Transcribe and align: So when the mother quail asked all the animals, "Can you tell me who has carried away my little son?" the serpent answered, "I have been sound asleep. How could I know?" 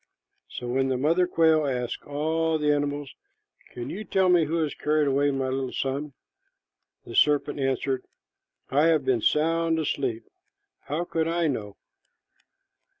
So 0.49 0.65
when 0.67 0.87
the 0.87 0.97
mother 0.97 1.27
quail 1.27 1.67
asked 1.67 2.07
all 2.07 2.57
the 2.57 2.73
animals, 2.73 3.13
"Can 3.71 3.91
you 3.91 4.03
tell 4.03 4.29
me 4.29 4.45
who 4.45 4.55
has 4.63 4.73
carried 4.73 5.07
away 5.07 5.29
my 5.29 5.47
little 5.49 5.71
son?" 5.71 6.13
the 7.05 7.13
serpent 7.15 7.59
answered, 7.59 8.03
"I 8.71 8.87
have 8.87 9.05
been 9.05 9.21
sound 9.21 9.77
asleep. 9.77 10.23
How 10.85 11.03
could 11.05 11.27
I 11.27 11.45
know?" 11.47 11.77